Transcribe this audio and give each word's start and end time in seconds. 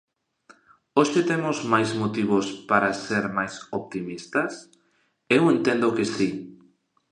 ¿Hoxe 0.99 1.19
temos 1.31 1.57
máis 1.73 1.89
motivos 2.01 2.45
para 2.69 2.97
ser 3.05 3.23
máis 3.37 3.53
optimistas?, 3.79 4.51
eu 5.35 5.43
entendo 5.55 5.87
que 5.97 6.05
si. 6.15 6.29